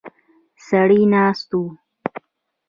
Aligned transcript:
سړی 0.67 1.01
ناست 1.13 1.49
و. 1.59 1.61